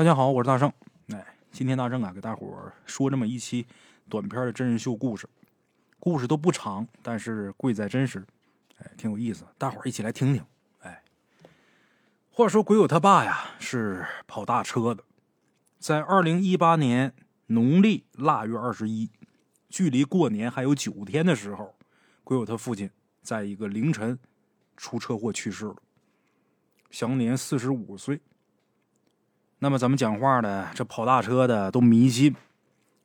[0.00, 0.72] 大家好，我是大圣。
[1.08, 3.66] 哎，今天大圣啊，给大伙儿说这么一期
[4.08, 5.28] 短片的真人秀故事，
[5.98, 8.24] 故事都不长，但是贵在真实，
[8.78, 10.42] 哎，挺有意思，大伙儿一起来听听。
[10.80, 11.02] 哎，
[12.30, 15.04] 话说鬼友他爸呀是跑大车的，
[15.78, 17.14] 在二零一八年
[17.48, 19.10] 农历腊月二十一，
[19.68, 21.76] 距离过年还有九天的时候，
[22.24, 22.90] 鬼友他父亲
[23.20, 24.18] 在一个凌晨
[24.78, 25.76] 出车祸去世了，
[26.90, 28.18] 享年四十五岁。
[29.62, 32.34] 那么咱们讲话呢这跑大车的都迷信，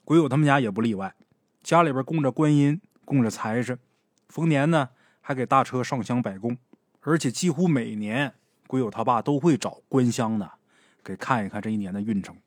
[0.06, 1.14] 鬼友他们家也不例外，
[1.62, 3.78] 家里边供着观音，供着财神，
[4.30, 6.58] 逢年呢还给大车上香摆供，
[7.02, 8.34] 而且几乎每年
[8.68, 10.50] 鬼友他爸都会找观香的
[11.04, 12.38] 给看一看这一年的运程。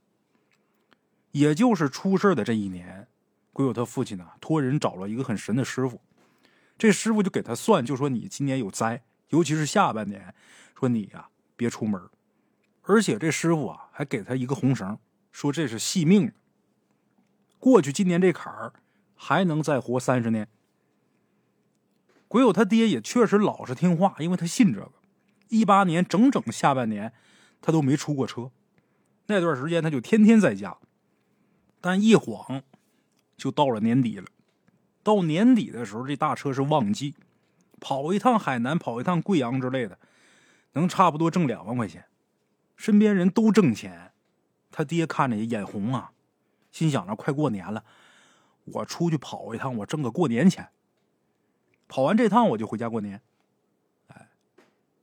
[1.32, 3.06] 也就是出事的这一年，
[3.52, 6.00] 鬼友他父亲呢托人找了一个很神的师傅，
[6.78, 10.34] 这师傅就给他算，就说你今年有灾，尤其是下半年，
[10.80, 12.00] 说你呀别出门。
[12.88, 14.98] 而且这师傅啊，还给他一个红绳，
[15.30, 16.32] 说这是细命，
[17.58, 18.72] 过去今年这坎儿
[19.14, 20.48] 还能再活三十年。
[22.28, 24.92] 鬼友他爹也确实老实听话，因为他信这个。
[25.48, 27.12] 一八年整整下半年，
[27.60, 28.50] 他都没出过车，
[29.26, 30.78] 那段时间他就天天在家。
[31.82, 32.62] 但一晃
[33.36, 34.26] 就到了年底了，
[35.02, 37.14] 到年底的时候，这大车是旺季，
[37.80, 39.98] 跑一趟海南，跑一趟贵阳之类的，
[40.72, 42.06] 能差不多挣两万块钱。
[42.78, 44.12] 身边人都挣钱，
[44.70, 46.12] 他爹看着也眼红啊，
[46.70, 47.84] 心想着快过年了，
[48.66, 50.70] 我出去跑一趟，我挣个过年钱。
[51.88, 53.20] 跑完这趟我就回家过年，
[54.06, 54.28] 哎，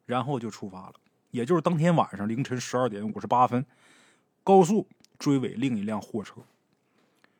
[0.05, 0.93] 然后就出发了。
[1.31, 3.65] 也就是当天晚上凌晨十二点五十八分，
[4.41, 4.87] 高速
[5.19, 6.35] 追尾另一辆货车，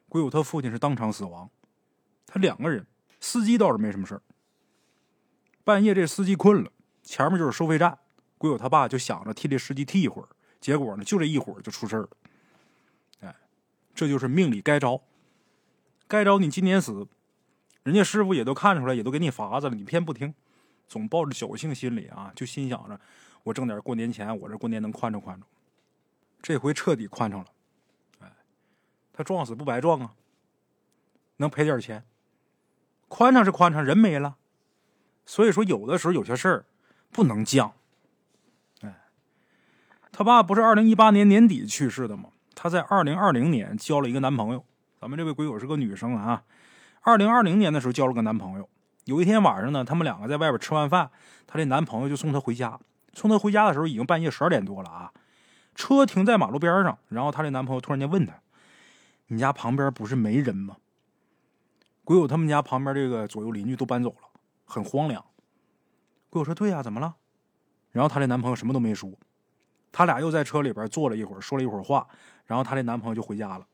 [0.10, 1.50] 鬼友他父亲是当场死亡，
[2.28, 2.86] 他两个人，
[3.22, 4.22] 司机倒是没什么事
[5.64, 6.72] 半夜这司机困了，
[7.04, 8.00] 前面就是收费站。
[8.38, 10.28] 鬼友他爸就想着替这司机替一会儿，
[10.60, 12.10] 结果呢，就这一会儿就出事了。
[13.22, 13.36] 哎，
[13.94, 15.02] 这就是命里该着，
[16.08, 17.08] 该着你今年死，
[17.84, 20.34] 人家师傅也都看出来，也都给你法子了，你偏不听，
[20.88, 23.00] 总抱着侥幸心理啊，就心想着
[23.44, 25.48] 我挣点过年钱，我这过年能宽敞宽敞。
[26.42, 27.48] 这回彻底宽敞了，
[28.20, 28.32] 哎，
[29.14, 30.14] 他撞死不白撞啊，
[31.38, 32.04] 能赔点钱，
[33.08, 34.38] 宽敞是宽敞，人没了。
[35.26, 36.66] 所以说，有的时候有些事儿
[37.12, 37.72] 不能犟。
[40.18, 42.30] 他爸不是二零一八年年底去世的吗？
[42.56, 44.64] 他在二零二零年交了一个男朋友。
[44.98, 46.44] 咱们这位鬼友是个女生啊。
[47.02, 48.70] 二零二零年的时候交了个男朋友。
[49.04, 51.12] 有一天晚上呢，他们两个在外边吃完饭，
[51.46, 52.80] 她这男朋友就送她回家。
[53.12, 55.12] 送她回家的时候已经半夜十二点多了啊。
[55.76, 58.36] 车停在马路边上，然后她这男朋友突然间问她
[59.28, 60.78] ：“你家旁边不是没人吗？”
[62.06, 64.30] 鬼友他们家旁边这个左右邻居都搬走了，
[64.64, 65.26] 很荒凉。
[66.30, 67.16] 鬼友说：“对呀，怎么了？”
[67.92, 69.12] 然后她这男朋友什么都没说。
[69.98, 72.06] 他俩又在车里边坐了一会儿，说了一会儿话，
[72.48, 73.66] 然后她这男朋友就回家了。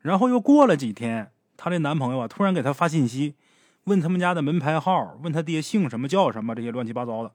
[0.00, 3.36] 然后又过了几天，她这男朋友啊突然给她发信息，
[3.84, 7.30] 问他们家的门牌号，问他爹姓什么叫什么，这些乱七八糟的。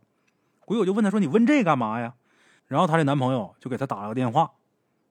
[0.66, 2.16] 鬼友就问他说：“你问这干嘛呀？”
[2.68, 4.52] 然后她这男朋友就给她打了个电话，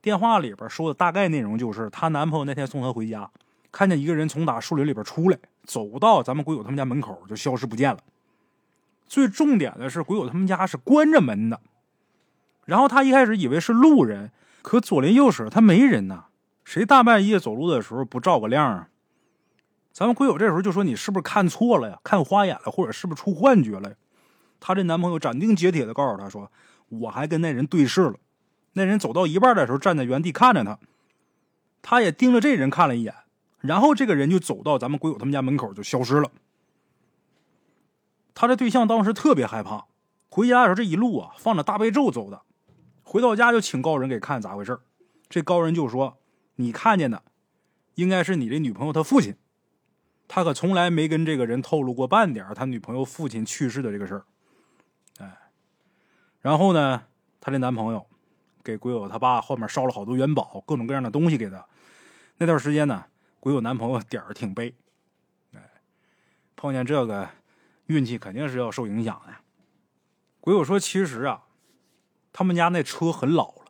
[0.02, 3.31] 电话里边说的大概内容就是她男朋友那天送她回家，
[3.70, 8.00] 看见一个人从打树林里边出来，走到咱们鬼友他们家门口就消失不见了。
[9.06, 11.58] 最重点的是，鬼友他们家是关着门的。
[12.65, 14.31] 然后他一开始以为是路人，
[14.62, 16.27] 可左邻右舍他没人呐，
[16.65, 18.89] 谁大半夜走路的时候不照个亮啊？
[19.93, 22.00] 咱们鬼友这时候就说：“你是不是看错了呀？
[22.03, 23.97] 看花眼了，或者是不是出幻觉了？”呀？
[24.59, 26.50] 她这男朋友斩钉截铁的告诉她说
[26.89, 28.15] ：“我还跟那人对视了，
[28.73, 30.79] 那人走到一半的时候站在原地看着他，
[31.83, 33.15] 他也盯着这人看了一眼，
[33.61, 36.31] 然后这个人就走到咱们鬼友他们家门口就消失了。”
[38.34, 39.84] 他这对象当时特别害怕，
[40.31, 42.41] 回家的时候这一路啊放着大悲咒走的。
[43.02, 44.80] 回到家就请高人给看咋回事
[45.28, 46.18] 这高人就说
[46.56, 47.22] ：“你看见的，
[47.94, 49.34] 应该是你这女朋友她父亲，
[50.28, 54.24] 他可从来没跟这个人透露过半点他女朋友父亲去世的这个事儿。”
[55.18, 55.38] 哎，
[56.40, 57.04] 然后呢，
[57.40, 58.06] 他这男朋友
[58.62, 61.66] 给鬼友他爸后面烧了好多元宝，各种各样的东西给他。
[62.38, 63.06] 那段时间呢，
[63.40, 64.75] 鬼友男朋友点儿挺背，
[65.55, 65.60] 哎，
[66.56, 67.28] 碰见这个
[67.87, 69.34] 运气肯定是要受影响的。
[70.40, 71.44] 鬼友说：“其实啊。”
[72.32, 73.64] 他们家那车很老了，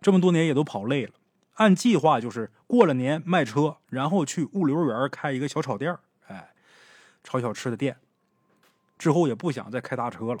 [0.00, 1.12] 这么多年也都跑累了。
[1.56, 5.94] 按计划就是过了年卖车，然后去物流园开一个小炒店
[6.26, 6.54] 哎，
[7.22, 7.98] 炒小吃的店。
[8.98, 10.38] 之后也不想再开大车了，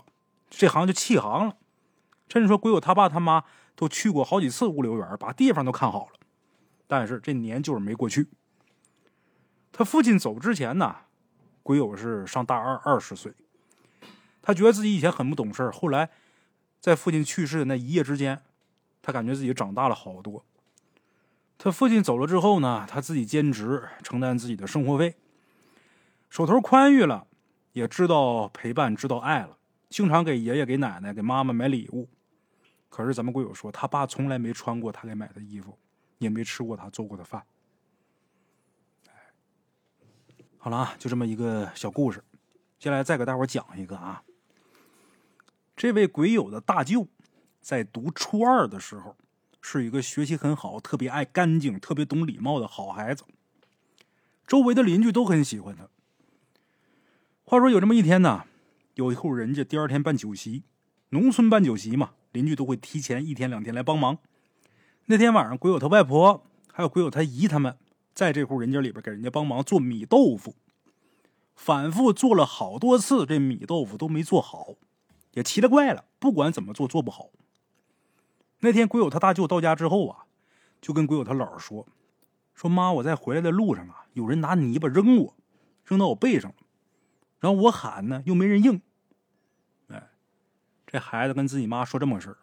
[0.48, 1.56] 这行就弃行了。
[2.28, 3.44] 甚至说鬼友他爸他妈
[3.76, 6.12] 都去过好几次物流园，把地方都看好了，
[6.86, 8.28] 但是这年就是没过去。
[9.70, 10.96] 他父亲走之前呢，
[11.62, 13.34] 鬼友是上大二，二十岁。
[14.40, 16.08] 他觉得自己以前很不懂事后来。
[16.82, 18.42] 在父亲去世的那一夜之间，
[19.00, 20.44] 他感觉自己长大了好多。
[21.56, 25.14] 他父亲走了之后呢，他自己兼职承担自己的生活费，
[26.28, 27.28] 手头宽裕了，
[27.70, 29.56] 也知道陪伴，知道爱了，
[29.88, 32.08] 经常给爷爷、给奶奶、给妈妈买礼物。
[32.88, 35.78] 可是咱们贵友说，他爸从来没穿过他给买的衣服，
[36.18, 37.44] 也没吃过他做过的饭。
[40.58, 42.24] 好了啊，就这么一个小故事。
[42.80, 44.24] 接下来再给大伙讲一个啊，
[45.76, 47.08] 这位鬼友的大舅
[47.60, 49.16] 在读初二的时候。
[49.64, 53.22] 是一个学习很好、特别爱干净、特别懂礼貌的好孩子，
[54.44, 55.88] 周围的邻居都很喜欢他。
[57.44, 58.44] 话说有这么一天呢，
[58.94, 60.64] 有一户人家第二天办酒席，
[61.10, 64.18] 农村办酒席嘛，邻居都会提前一天两天来帮忙。
[65.06, 67.76] 那天晚上，鬼友他外婆还有鬼友他姨他们
[68.12, 70.56] 在这户人家里边给人家帮忙做米豆腐，
[71.54, 74.74] 反复做了好多次，这米豆腐都没做好，
[75.32, 77.30] 也奇了怪了，不管怎么做做不好。
[78.60, 80.24] 那天鬼友他大舅到家之后啊，
[80.80, 81.86] 就跟鬼友他姥说
[82.54, 85.36] ：“说妈，我在回来的路上啊，有人拿泥巴扔我，
[85.84, 86.54] 扔到我背上，
[87.40, 88.80] 然后我喊呢，又没人应。”
[89.88, 90.10] 哎，
[90.86, 92.38] 这孩子跟自己妈说这么个事儿，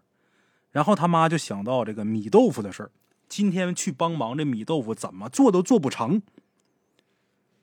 [0.72, 2.92] 然后他妈就想到这个米豆腐的事儿，
[3.30, 6.22] 今天去帮忙，这米豆腐怎么做都做不成。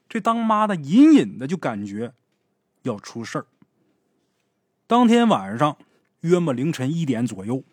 [0.08, 2.14] 这当妈的隐隐的就感觉
[2.82, 3.46] 要出事儿。
[4.88, 5.76] 当天晚上
[6.20, 7.64] 约么凌晨一点左右。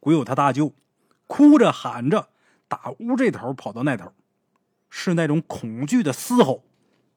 [0.00, 0.74] 鬼友他大舅
[1.26, 2.28] 哭着喊着，
[2.68, 4.12] 打屋这头跑到那头，
[4.90, 6.64] 是那种恐惧的嘶吼，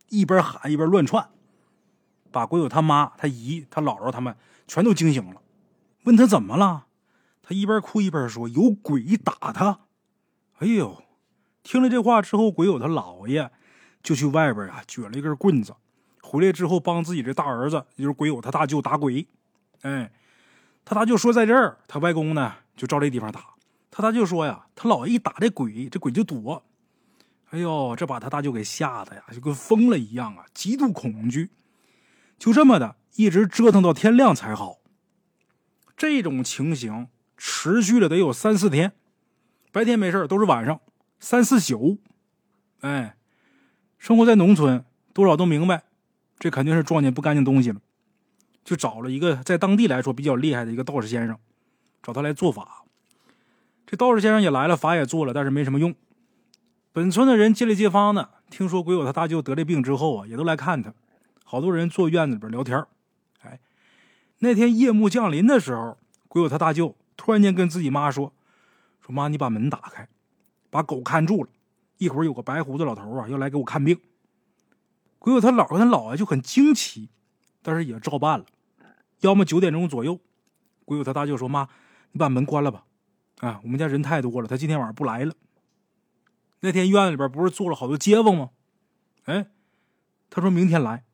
[0.10, 1.30] 一边喊一边乱窜，
[2.32, 4.36] 把鬼友他妈、他姨、他姥姥他们
[4.68, 5.42] 全都惊醒了。
[6.04, 6.86] 问他怎么了，
[7.44, 9.82] 他一边哭一边说：“有鬼打他。”
[10.60, 11.04] 哎呦，
[11.62, 13.52] 听了这话之后，鬼友他姥爷
[14.02, 15.76] 就去外边啊撅了一根棍子，
[16.22, 19.28] 回来之后帮自己这大儿子，也就是鬼友他大舅打鬼。
[19.82, 20.12] 哎，
[20.86, 22.56] 他大舅说在这儿，他外公呢？
[22.76, 23.56] 就照这地方打，
[23.92, 26.64] 他大舅说呀，他姥爷一打这鬼，这鬼就躲。
[27.50, 31.52] 哎呦，这把他大舅给吓得呀，就跟疯了一样啊，极度恐惧。
[32.40, 34.78] 就这么的，一直折腾到天亮才好。
[35.96, 38.94] 这种情形持续了得有三四天，
[39.72, 40.80] 白天没事都是晚上
[41.20, 42.00] 三四宿。
[42.80, 43.16] 哎，
[44.00, 44.84] 生活在农村，
[45.14, 45.84] 多少都明白，
[46.40, 47.80] 这肯定是撞见不干净东西了。
[48.64, 51.38] 就找了一个在当地来说比较厉害的一个道士先生。
[52.04, 52.84] 找他来做法，
[53.86, 55.94] 这道士先生也来了，法也做了，但是没什么用。
[56.92, 60.94] 本村的人街里街坊的，听说鬼友他大舅得了病之后啊，也都来看他。
[61.44, 62.84] 好多人坐院子里边聊天
[63.42, 63.60] 哎，
[64.40, 65.98] 那天夜幕降临的时候，
[66.28, 68.34] 鬼友他大舅突然间跟自己妈说
[69.00, 70.08] ：“说妈，你把门打开，
[70.72, 71.50] 把狗看住了，
[72.00, 74.00] 一会儿有个白胡子老头啊要来给我看病。”
[75.20, 77.10] 鬼友他姥跟他姥爷就很惊奇，
[77.62, 78.46] 但是也照办了。
[79.20, 80.20] 要么九点钟左右，
[80.86, 81.68] 鬼友他大舅说：“妈。”
[82.14, 82.84] 你把门关了吧，
[83.40, 85.34] 啊，我们家人太多了，他今天晚上不来了。
[86.60, 88.50] 那天院子里边不是坐了好多街坊吗？
[89.24, 89.48] 哎，
[90.30, 91.06] 他说明天来，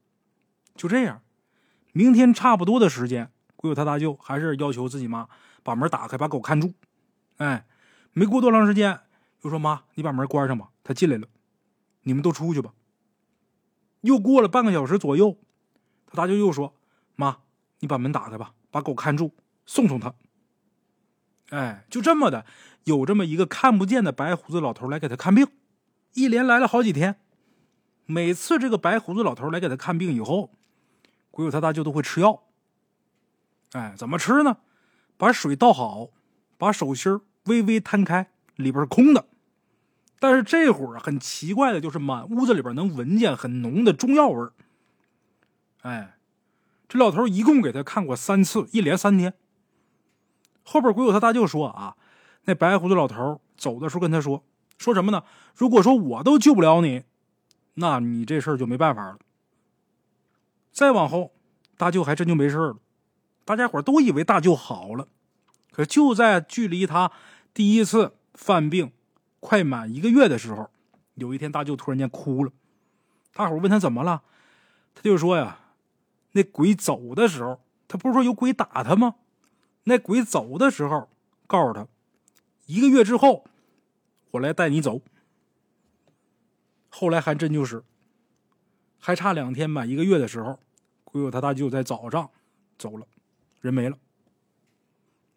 [0.73, 1.21] 就这样，
[1.93, 5.29] 明天差不多的时间，鬼友他大舅还是要求自己妈
[5.61, 6.73] 把门打开，把狗看住。
[7.35, 7.67] 哎，
[8.13, 8.99] 没过多长时间，
[9.43, 11.27] 又说妈，你把门关上吧，他进来了，
[12.01, 12.73] 你们都出去吧。
[14.01, 15.37] 又过了半个小时左右，
[16.07, 16.73] 他大舅又说，
[17.15, 17.37] 妈，
[17.79, 20.13] 你把门打开吧，把狗看住，送送他。
[21.49, 22.45] 哎，就这么的，
[22.85, 25.47] 有这么一个看不见的白胡子老头来给他看病，
[26.13, 27.19] 一连来了好几天。
[28.05, 30.51] 每次这个白胡子老头来给他看病以后，
[31.29, 32.43] 鬼友他大舅都会吃药。
[33.73, 34.57] 哎，怎么吃呢？
[35.17, 36.09] 把水倒好，
[36.57, 39.27] 把手心微微摊开，里边是空的。
[40.19, 44.53] 但是这会儿很奇怪的，就是满屋子里边能闻见很浓的中药味儿。
[45.81, 46.17] 哎，
[46.87, 49.33] 这老头一共给他看过三次，一连三天。
[50.63, 51.95] 后边鬼友他大舅说啊，
[52.43, 54.43] 那白胡子老头走的时候跟他说，
[54.77, 55.23] 说什么呢？
[55.55, 57.03] 如果说我都救不了你，
[57.75, 59.17] 那你这事儿就没办法了。
[60.71, 61.31] 再往后，
[61.77, 62.77] 大舅还真就没事了，
[63.45, 65.07] 大家伙都以为大舅好了。
[65.71, 67.11] 可就在距离他
[67.53, 68.91] 第一次犯病
[69.39, 70.69] 快满一个月的时候，
[71.15, 72.51] 有一天大舅突然间哭了。
[73.33, 74.23] 大伙问他怎么了，
[74.95, 75.59] 他就说呀，
[76.37, 79.15] 那鬼走的时候，他不是说有鬼打他吗？
[79.85, 81.09] 那鬼走的时候，
[81.47, 81.87] 告诉他，
[82.67, 83.45] 一个月之后，
[84.29, 85.01] 我来带你走。
[86.89, 87.83] 后来还真就是，
[88.99, 90.59] 还差两天满一个月的时候，
[91.03, 92.29] 鬼友他大舅在早上
[92.77, 93.07] 走了，
[93.59, 93.97] 人没了。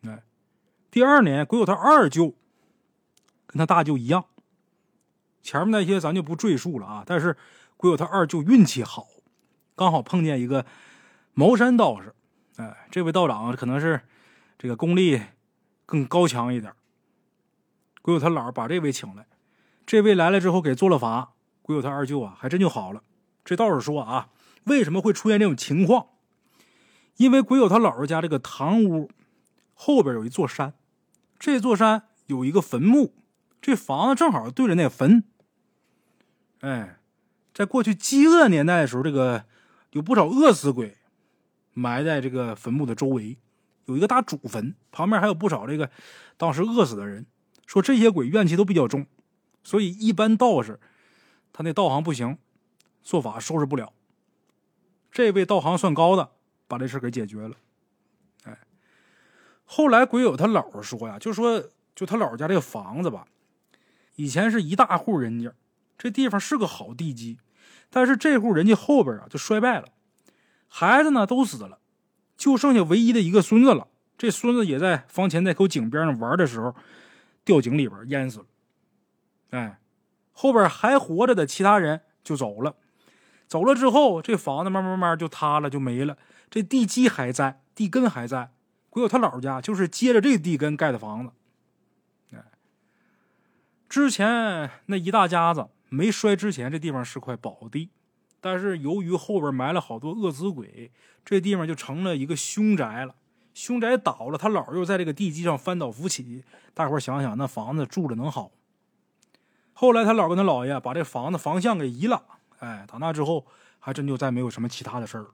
[0.03, 0.23] 哎，
[0.91, 2.35] 第二年，鬼友他二舅
[3.47, 4.27] 跟他大舅一样，
[5.43, 7.05] 前面那些咱就不赘述了啊。
[7.07, 7.39] 但是
[7.79, 9.09] 鬼友他二舅运气好，
[9.75, 10.67] 刚好碰见一个
[11.35, 12.15] 茅山道士。
[12.57, 14.01] 哎，这位道长可能是。
[14.63, 15.19] 这个功力
[15.87, 16.71] 更高强一点，
[18.03, 19.27] 鬼友他姥把这位请来，
[19.87, 21.33] 这位来了之后给做了法，
[21.63, 23.03] 鬼友他二舅啊还真就好了。
[23.43, 24.29] 这道士说啊，
[24.65, 26.09] 为什么会出现这种情况？
[27.17, 29.11] 因为鬼友他姥姥家这个堂屋
[29.73, 30.75] 后边有一座山，
[31.39, 33.15] 这座山有一个坟墓，
[33.63, 35.25] 这房子正好对着那坟。
[36.61, 36.99] 哎，
[37.55, 39.47] 在过去饥饿年代的时候，这个
[39.93, 40.99] 有不少饿死鬼
[41.73, 43.39] 埋在这个坟墓的周围，
[43.87, 45.91] 有一个大主坟，旁边还有不少这个
[46.37, 47.27] 当时饿死的人。
[47.67, 49.07] 说这些鬼怨气都比较重，
[49.63, 50.81] 所以一般道士
[51.53, 52.37] 他那道行不行，
[53.01, 53.93] 做法收拾不了。
[55.13, 56.31] 这位道行算高的，
[56.67, 57.55] 把这事给解决了。
[58.43, 58.59] 哎，
[59.65, 61.63] 后来鬼友他姥姥说呀，就说
[61.95, 63.29] 就他姥姥家这个房子吧，
[64.17, 65.53] 以前是一大户人家。
[65.97, 67.39] 这地方是个好地基，
[67.89, 69.89] 但是这户人家后边啊就衰败了，
[70.73, 71.79] 孩子呢都死了，
[72.37, 73.89] 就剩下唯一的一个孙子了。
[74.17, 76.75] 这孙子也在房前那口井边上玩的时候，
[77.45, 78.47] 掉井里边淹死了。
[79.51, 79.81] 哎，
[80.33, 82.77] 后边还活着的其他人就走了，
[83.47, 86.17] 走了之后，这房子慢慢慢就塌了，就没了。
[86.49, 88.53] 这地基还在，地根还在。
[88.89, 91.33] 鬼友他姥家就是接着这地根盖的房子。
[92.33, 92.45] 哎，
[93.89, 95.67] 之前那一大家子。
[95.93, 97.91] 没摔之前，这地方是块宝地，
[98.41, 100.91] 但是由于后边埋了好多饿死鬼，
[101.25, 103.15] 这地方就成了一个凶宅了。
[103.53, 108.51] 凶宅倒了，他姥又在这个地基上翻倒扶起，大伙想想，那房子住着能好？
[109.73, 112.23] 后来他姥跟他姥爷把这房子房向给移了，
[112.61, 113.47] 哎，打那之后，
[113.79, 115.27] 还真就再没有什么其他的事儿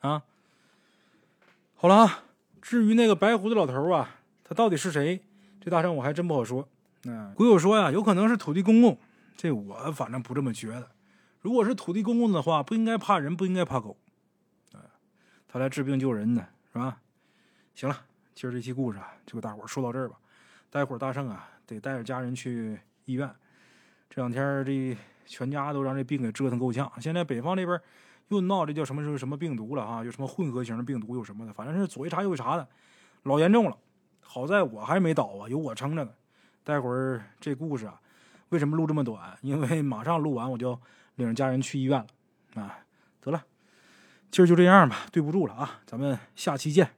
[0.00, 0.22] 啊。
[1.76, 2.24] 好了啊，
[2.60, 5.22] 至于那个白胡子老头啊，他到底是谁？
[5.60, 6.68] 这大圣我还真不好说。
[7.04, 8.98] 嗯，鬼友说呀，有可能是土地公公。
[9.36, 10.90] 这我反正不这么觉得。
[11.40, 13.96] 如果是土地公公的话，不应该怕人，不应该怕狗，
[14.72, 14.82] 啊，
[15.46, 16.98] 他来治病救人呢，是吧？
[17.74, 17.96] 行了，
[18.34, 20.16] 今儿这期故事啊，就给大伙儿说到这儿吧。
[20.68, 23.30] 待会儿大圣啊，得带着家人去医院。
[24.10, 26.90] 这两天这全家都让这病给折腾够呛。
[27.00, 27.80] 现在北方这边
[28.28, 30.04] 又闹这叫什么什么什么病毒了啊？
[30.04, 32.68] 有什么混合型的病毒，有什么的，反正是左一茬右一茬的，
[33.22, 33.78] 老严重了。
[34.20, 36.10] 好在我还没倒啊，有我撑着呢。
[36.64, 38.00] 待会儿这故事啊。
[38.50, 39.38] 为什么录这么短？
[39.42, 40.78] 因为马上录完我就
[41.18, 42.06] 领着家人去医院了。
[42.62, 42.80] 啊，
[43.20, 43.44] 得了，
[44.30, 46.90] 今儿就这样吧，对不住了啊，咱们下期见。